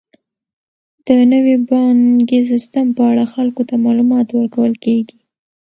د 1.07 1.09
نوي 1.31 1.55
بانکي 1.69 2.39
سیستم 2.51 2.85
په 2.97 3.03
اړه 3.11 3.23
خلکو 3.33 3.61
ته 3.69 3.75
معلومات 3.85 4.27
ورکول 4.31 4.73
کیږي. 4.85 5.17